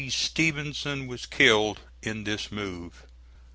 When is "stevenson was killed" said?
0.09-1.79